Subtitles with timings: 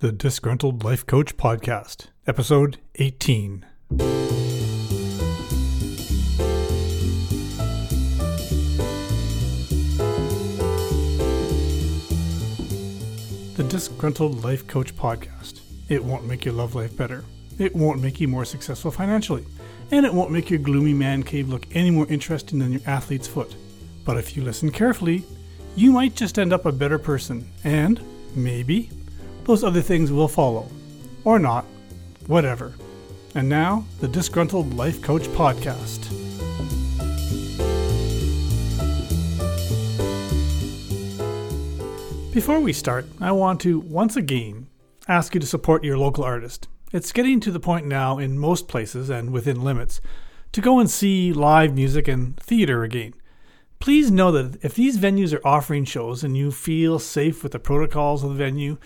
[0.00, 3.66] the Disgruntled Life Coach Podcast, Episode 18.
[13.56, 15.60] The Disgruntled Life Coach Podcast.
[15.90, 17.22] It won't make your love life better.
[17.58, 19.44] It won't make you more successful financially.
[19.90, 23.28] And it won't make your gloomy man cave look any more interesting than your athlete's
[23.28, 23.54] foot.
[24.06, 25.24] But if you listen carefully,
[25.76, 27.50] you might just end up a better person.
[27.64, 28.00] And,
[28.34, 28.88] maybe,
[29.50, 30.64] those other things will follow.
[31.24, 31.64] Or not.
[32.28, 32.72] Whatever.
[33.34, 36.08] And now, the Disgruntled Life Coach Podcast.
[42.32, 44.68] Before we start, I want to once again
[45.08, 46.68] ask you to support your local artist.
[46.92, 50.00] It's getting to the point now in most places and within limits
[50.52, 53.14] to go and see live music and theater again.
[53.80, 57.58] Please know that if these venues are offering shows and you feel safe with the
[57.58, 58.76] protocols of the venue,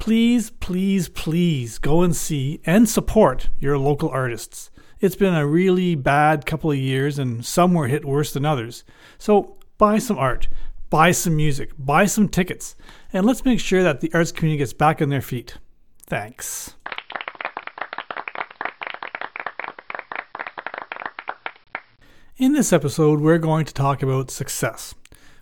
[0.00, 4.70] please, please, please go and see and support your local artists.
[4.98, 8.82] It's been a really bad couple of years and some were hit worse than others.
[9.18, 10.48] So buy some art,
[10.88, 12.76] buy some music, buy some tickets,
[13.12, 15.58] and let's make sure that the arts community gets back on their feet.
[16.06, 16.74] Thanks.
[22.38, 24.94] In this episode, we're going to talk about success.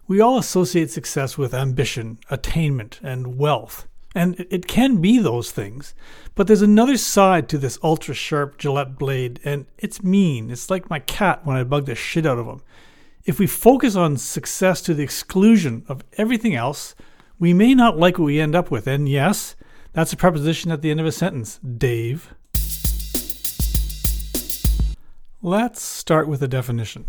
[0.09, 3.88] We all associate success with ambition, attainment, and wealth.
[4.15, 5.95] And it can be those things.
[6.35, 10.51] But there's another side to this ultra sharp Gillette blade, and it's mean.
[10.51, 12.63] It's like my cat when I bug the shit out of him.
[13.25, 16.95] If we focus on success to the exclusion of everything else,
[17.39, 18.87] we may not like what we end up with.
[18.87, 19.55] And yes,
[19.93, 22.35] that's a preposition at the end of a sentence, Dave.
[25.43, 27.05] Let's start with a definition.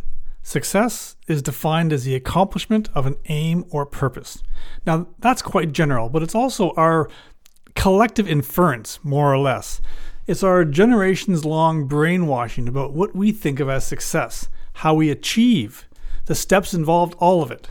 [0.50, 4.42] Success is defined as the accomplishment of an aim or purpose.
[4.84, 7.08] Now, that's quite general, but it's also our
[7.76, 9.80] collective inference, more or less.
[10.26, 15.88] It's our generations long brainwashing about what we think of as success, how we achieve,
[16.26, 17.70] the steps involved, all of it.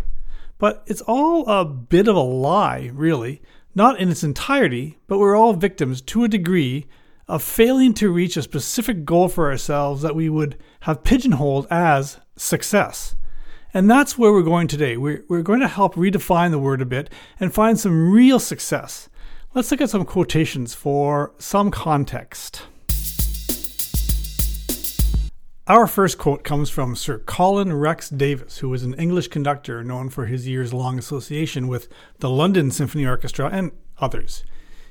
[0.58, 3.42] But it's all a bit of a lie, really.
[3.74, 6.86] Not in its entirety, but we're all victims to a degree
[7.28, 12.18] of failing to reach a specific goal for ourselves that we would have pigeonholed as
[12.36, 13.14] success.
[13.74, 14.96] And that's where we're going today.
[14.96, 19.10] We're, we're going to help redefine the word a bit and find some real success.
[19.54, 22.62] Let's look at some quotations for some context.
[25.66, 30.08] Our first quote comes from Sir Colin Rex Davis, who was an English conductor known
[30.08, 31.88] for his years long association with
[32.20, 34.44] the London Symphony Orchestra and others.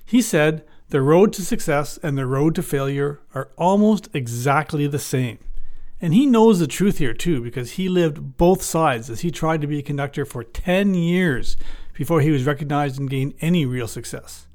[0.05, 4.99] He said, The road to success and the road to failure are almost exactly the
[4.99, 5.37] same.
[5.99, 9.59] And he knows the truth here too, because he lived both sides as he tried
[9.59, 11.57] to be a conductor for 10 years
[11.93, 14.47] before he was recognized and gained any real success.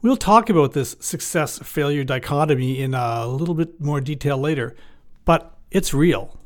[0.00, 4.76] We'll talk about this success failure dichotomy in a little bit more detail later,
[5.24, 6.38] but it's real.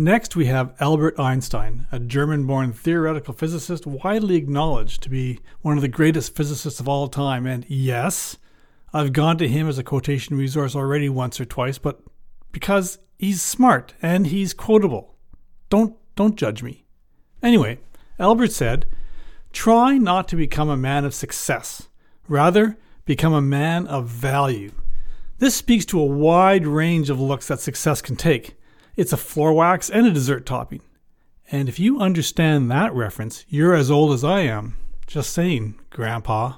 [0.00, 5.76] Next, we have Albert Einstein, a German born theoretical physicist widely acknowledged to be one
[5.76, 7.46] of the greatest physicists of all time.
[7.46, 8.36] And yes,
[8.94, 12.00] I've gone to him as a quotation resource already once or twice, but
[12.52, 15.16] because he's smart and he's quotable.
[15.68, 16.84] Don't, don't judge me.
[17.42, 17.80] Anyway,
[18.20, 18.86] Albert said,
[19.52, 21.88] Try not to become a man of success.
[22.28, 24.70] Rather, become a man of value.
[25.38, 28.54] This speaks to a wide range of looks that success can take.
[28.98, 30.82] It's a floor wax and a dessert topping.
[31.52, 34.76] And if you understand that reference, you're as old as I am.
[35.06, 36.54] Just saying, Grandpa.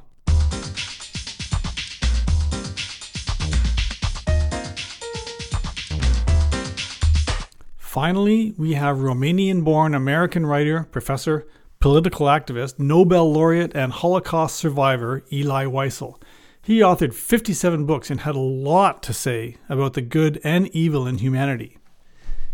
[7.76, 11.46] Finally, we have Romanian born American writer, professor,
[11.78, 16.18] political activist, Nobel laureate, and Holocaust survivor Elie Wiesel.
[16.62, 21.06] He authored 57 books and had a lot to say about the good and evil
[21.06, 21.76] in humanity.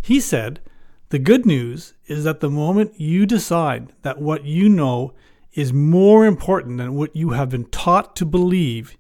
[0.06, 0.60] He said,
[1.08, 5.14] The good news is that the moment you decide that what you know
[5.54, 8.96] is more important than what you have been taught to believe,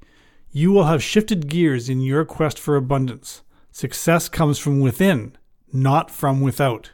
[0.50, 3.42] you will have shifted gears in your quest for abundance.
[3.70, 5.36] Success comes from within,
[5.72, 6.90] not from without.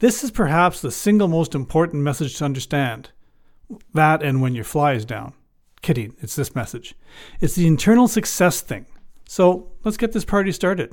[0.00, 3.12] This is perhaps the single most important message to understand.
[3.94, 5.32] That and when your fly is down.
[5.80, 6.94] Kidding, it's this message.
[7.40, 8.84] It's the internal success thing.
[9.26, 10.92] So let's get this party started.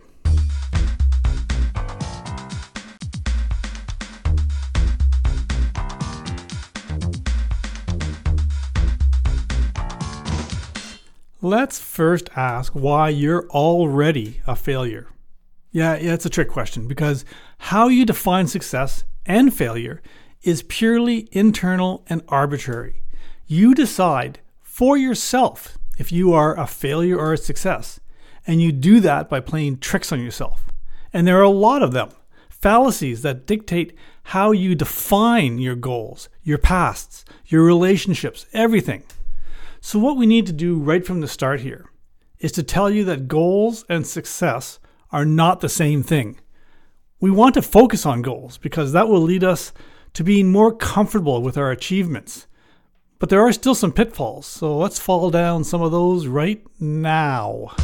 [11.55, 15.09] Let's first ask why you're already a failure.
[15.71, 17.25] Yeah, yeah, it's a trick question because
[17.69, 20.01] how you define success and failure
[20.41, 23.03] is purely internal and arbitrary.
[23.45, 27.99] You decide for yourself if you are a failure or a success,
[28.47, 30.65] and you do that by playing tricks on yourself.
[31.13, 32.09] And there are a lot of them
[32.49, 39.03] fallacies that dictate how you define your goals, your pasts, your relationships, everything.
[39.85, 41.91] So, what we need to do right from the start here
[42.39, 44.79] is to tell you that goals and success
[45.11, 46.39] are not the same thing.
[47.19, 49.73] We want to focus on goals because that will lead us
[50.13, 52.47] to being more comfortable with our achievements.
[53.19, 57.75] But there are still some pitfalls, so let's fall down some of those right now.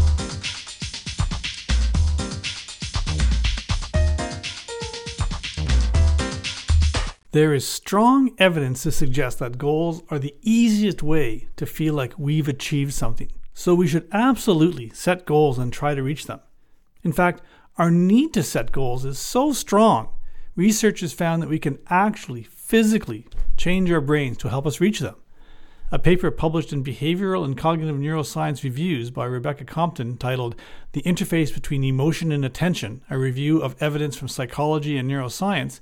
[7.32, 12.18] There is strong evidence to suggest that goals are the easiest way to feel like
[12.18, 13.32] we've achieved something.
[13.54, 16.40] So we should absolutely set goals and try to reach them.
[17.04, 17.44] In fact,
[17.78, 20.10] our need to set goals is so strong,
[20.56, 23.28] research has found that we can actually physically
[23.58, 25.16] change our brains to help us reach them.
[25.92, 30.56] A paper published in Behavioral and Cognitive Neuroscience Reviews by Rebecca Compton titled
[30.94, 35.80] The Interface Between Emotion and Attention, a review of evidence from psychology and neuroscience,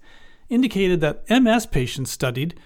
[0.50, 2.60] indicated that MS patients studied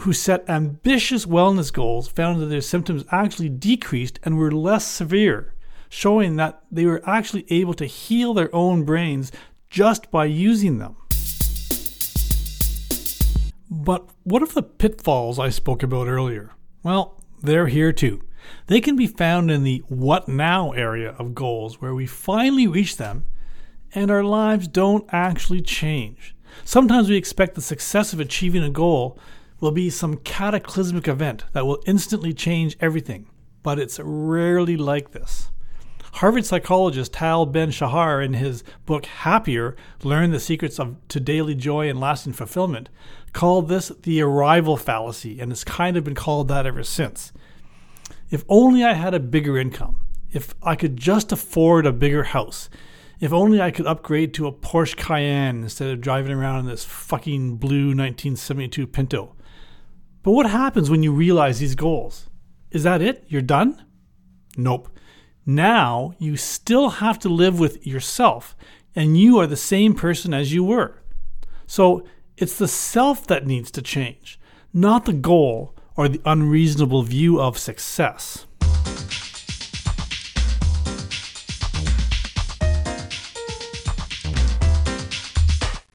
[0.00, 5.54] who set ambitious wellness goals found that their symptoms actually decreased and were less severe,
[5.88, 9.30] showing that they were actually able to heal their own brains
[9.68, 10.96] just by using them.
[13.70, 16.50] But what of the pitfalls I spoke about earlier?
[16.82, 18.22] Well, they're here too.
[18.66, 22.96] They can be found in the what now area of goals where we finally reach
[22.96, 23.26] them
[23.94, 26.34] and our lives don't actually change.
[26.64, 29.18] Sometimes we expect the success of achieving a goal
[29.60, 33.28] will be some cataclysmic event that will instantly change everything,
[33.62, 35.50] but it's rarely like this.
[36.14, 41.54] Harvard psychologist Tal Ben Shahar, in his book Happier Learn the Secrets of, to Daily
[41.54, 42.88] Joy and Lasting Fulfillment,
[43.32, 47.32] called this the arrival fallacy, and it's kind of been called that ever since.
[48.30, 49.96] If only I had a bigger income,
[50.32, 52.68] if I could just afford a bigger house,
[53.20, 56.86] if only I could upgrade to a Porsche Cayenne instead of driving around in this
[56.86, 59.36] fucking blue 1972 Pinto.
[60.22, 62.30] But what happens when you realize these goals?
[62.70, 63.24] Is that it?
[63.28, 63.84] You're done?
[64.56, 64.88] Nope.
[65.44, 68.56] Now you still have to live with yourself,
[68.94, 71.02] and you are the same person as you were.
[71.66, 72.04] So
[72.36, 74.40] it's the self that needs to change,
[74.72, 78.46] not the goal or the unreasonable view of success.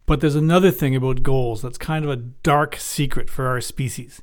[0.06, 4.22] But there's another thing about goals that's kind of a dark secret for our species.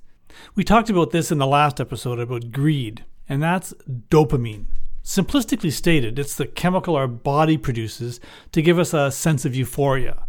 [0.55, 3.75] We talked about this in the last episode about greed, and that's
[4.08, 4.67] dopamine.
[5.05, 8.20] Simplistically stated, it's the chemical our body produces
[8.52, 10.26] to give us a sense of euphoria.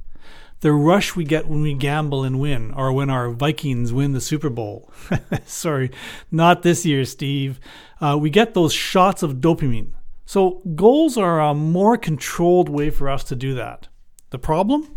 [0.62, 4.22] The rush we get when we gamble and win, or when our Vikings win the
[4.22, 4.92] Super Bowl.
[5.46, 5.92] Sorry,
[6.32, 7.60] not this year, Steve.
[8.02, 9.92] Uh, we get those shots of dopamine.
[10.26, 13.90] So, goals are a more controlled way for us to do that.
[14.30, 14.96] The problem?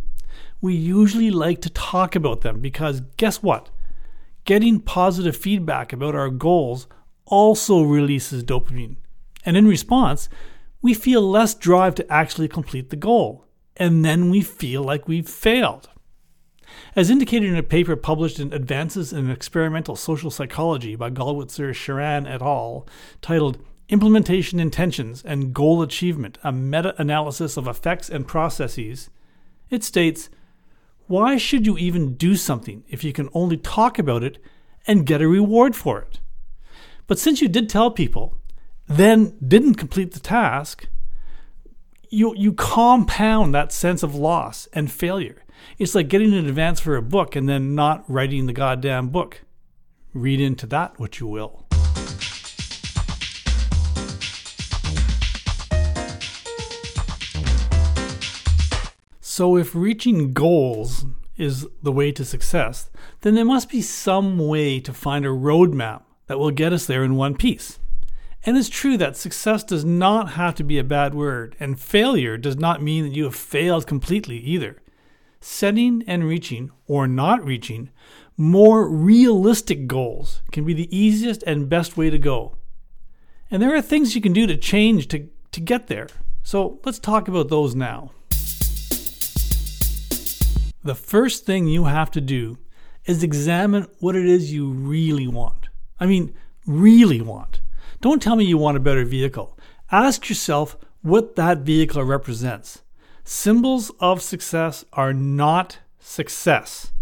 [0.60, 3.70] We usually like to talk about them because guess what?
[4.44, 6.86] Getting positive feedback about our goals
[7.26, 8.96] also releases dopamine.
[9.44, 10.28] And in response,
[10.82, 13.44] we feel less drive to actually complete the goal.
[13.76, 15.88] And then we feel like we've failed.
[16.94, 22.28] As indicated in a paper published in Advances in Experimental Social Psychology by Gollwitzer, Sheeran
[22.28, 22.86] et al.,
[23.22, 29.10] titled Implementation Intentions and Goal Achievement A Meta Analysis of Effects and Processes,
[29.70, 30.28] it states
[31.06, 34.38] why should you even do something if you can only talk about it
[34.86, 36.20] and get a reward for it?
[37.06, 38.36] But since you did tell people,
[38.88, 40.88] then didn't complete the task,
[42.08, 45.44] you, you compound that sense of loss and failure.
[45.78, 49.42] It's like getting an advance for a book and then not writing the goddamn book.
[50.12, 51.66] Read into that what you will.
[59.36, 61.04] So, if reaching goals
[61.36, 62.88] is the way to success,
[63.20, 67.04] then there must be some way to find a roadmap that will get us there
[67.04, 67.78] in one piece.
[68.46, 72.38] And it's true that success does not have to be a bad word, and failure
[72.38, 74.80] does not mean that you have failed completely either.
[75.38, 77.90] Setting and reaching, or not reaching,
[78.38, 82.56] more realistic goals can be the easiest and best way to go.
[83.50, 86.08] And there are things you can do to change to, to get there.
[86.42, 88.12] So let's talk about those now
[90.86, 92.58] the first thing you have to do
[93.04, 95.68] is examine what it is you really want.
[96.00, 96.34] I mean,
[96.66, 97.60] really want.
[98.00, 99.58] Don't tell me you want a better vehicle.
[99.90, 102.82] Ask yourself what that vehicle represents.
[103.24, 106.92] Symbols of success are not success.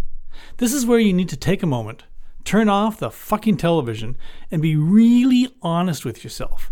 [0.59, 2.05] This is where you need to take a moment,
[2.45, 4.17] turn off the fucking television,
[4.51, 6.71] and be really honest with yourself.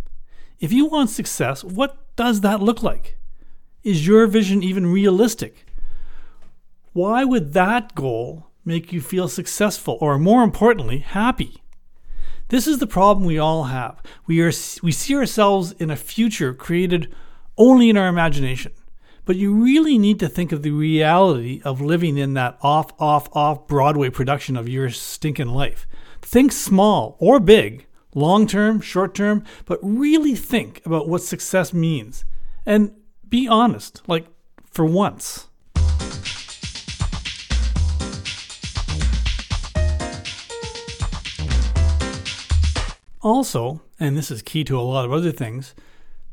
[0.61, 3.19] If you want success, what does that look like?
[3.83, 5.66] Is your vision even realistic?
[6.92, 11.62] Why would that goal make you feel successful or, more importantly, happy?
[12.49, 14.02] This is the problem we all have.
[14.26, 17.14] We, are, we see ourselves in a future created
[17.56, 18.72] only in our imagination.
[19.25, 23.28] But you really need to think of the reality of living in that off, off,
[23.34, 25.87] off Broadway production of your stinking life.
[26.20, 32.25] Think small or big, long term, short term, but really think about what success means.
[32.66, 32.92] And
[33.28, 34.26] be honest, like
[34.66, 35.49] for once.
[43.23, 45.75] Also, and this is key to a lot of other things,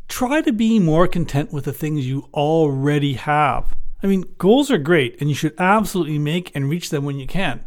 [0.08, 3.75] try to be more content with the things you already have.
[4.01, 7.27] I mean, goals are great and you should absolutely make and reach them when you
[7.27, 7.65] can.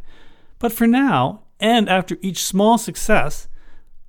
[0.59, 3.47] But for now, and after each small success,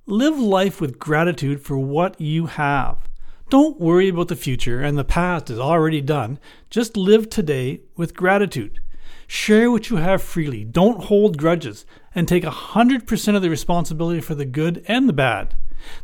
[0.06, 2.98] live life with gratitude for what you have.
[3.50, 6.40] Don't worry about the future and the past is already done.
[6.70, 8.80] Just live today with gratitude.
[9.28, 10.64] Share what you have freely.
[10.64, 15.56] Don't hold grudges and take 100% of the responsibility for the good and the bad.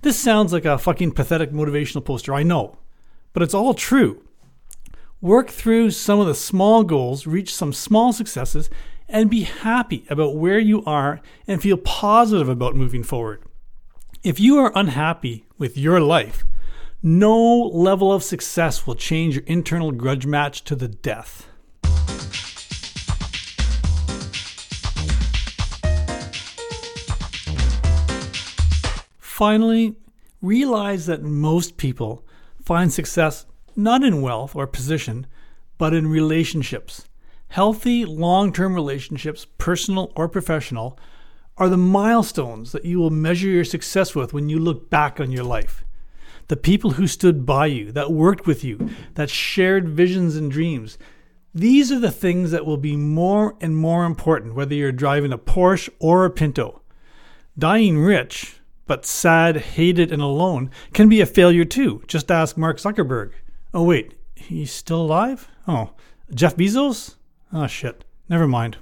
[0.03, 2.79] This sounds like a fucking pathetic motivational poster, I know,
[3.33, 4.23] but it's all true.
[5.21, 8.71] Work through some of the small goals, reach some small successes,
[9.09, 13.43] and be happy about where you are and feel positive about moving forward.
[14.23, 16.45] If you are unhappy with your life,
[17.03, 21.50] no level of success will change your internal grudge match to the death.
[29.41, 29.95] Finally,
[30.43, 32.23] realize that most people
[32.63, 35.27] find success not in wealth or position,
[35.79, 37.09] but in relationships.
[37.49, 40.99] Healthy, long term relationships, personal or professional,
[41.57, 45.33] are the milestones that you will measure your success with when you look back on
[45.33, 45.85] your life.
[46.49, 50.99] The people who stood by you, that worked with you, that shared visions and dreams,
[51.55, 55.39] these are the things that will be more and more important whether you're driving a
[55.39, 56.83] Porsche or a Pinto.
[57.59, 58.60] Dying rich
[58.91, 62.03] but sad, hated, and alone can be a failure too.
[62.09, 63.31] Just ask Mark Zuckerberg.
[63.73, 65.49] Oh, wait, he's still alive?
[65.69, 65.93] Oh,
[66.35, 67.15] Jeff Bezos?
[67.53, 68.05] Oh, shit.
[68.29, 68.79] Never mind.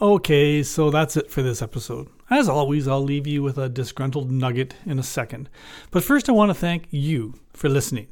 [0.00, 2.08] Okay, so that's it for this episode.
[2.28, 5.48] As always, I'll leave you with a disgruntled nugget in a second.
[5.92, 8.08] But first, I want to thank you for listening.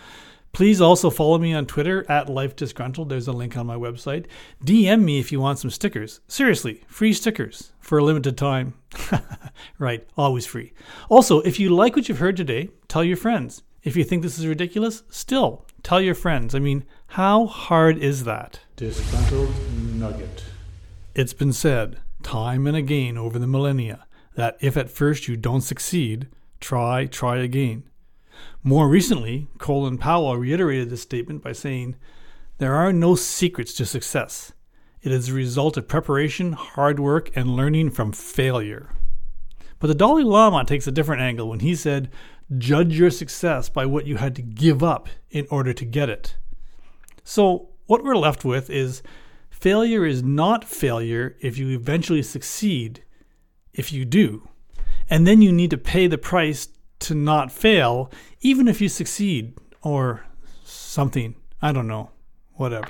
[0.53, 3.09] Please also follow me on Twitter at Life Disgruntled.
[3.09, 4.27] There's a link on my website.
[4.65, 6.21] DM me if you want some stickers.
[6.29, 8.75] Seriously, free stickers for a limited time.
[9.81, 10.73] right, always free.
[11.09, 13.65] Also, if you like what you've heard today, tell your friends.
[13.83, 16.55] If you think this is ridiculous, still tell your friends.
[16.55, 18.61] I mean, how hard is that?
[18.77, 19.55] Disgruntled
[19.95, 20.45] Nugget.
[21.15, 25.63] It's been said time and again over the millennia that if at first you don't
[25.63, 26.29] succeed,
[26.61, 27.85] try, try again.
[28.63, 31.97] More recently, Colin Powell reiterated this statement by saying,
[32.59, 34.53] There are no secrets to success.
[35.03, 38.91] It is the result of preparation, hard work, and learning from failure.
[39.79, 42.11] But the Dalai Lama takes a different angle when he said,
[42.57, 46.37] Judge your success by what you had to give up in order to get it.
[47.23, 49.03] So, what we're left with is
[49.51, 53.05] failure is not failure if you eventually succeed,
[53.73, 54.49] if you do.
[55.11, 56.69] And then you need to pay the price
[57.01, 60.25] to not fail, even if you succeed, or
[60.65, 61.35] something.
[61.63, 62.11] I don't know.
[62.55, 62.89] Whatever.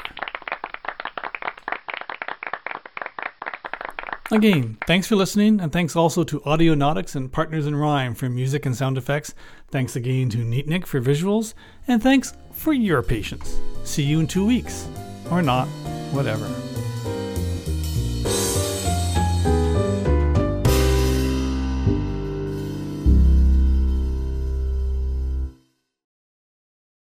[4.31, 8.67] Again, thanks for listening, and thanks also to Audionautics and Partners in Rhyme for music
[8.67, 9.35] and sound effects.
[9.71, 11.55] Thanks again to Neatnik for visuals,
[11.87, 13.59] and thanks for your patience.
[13.85, 14.87] See you in two weeks.
[15.31, 15.67] Or not,
[16.13, 16.47] whatever.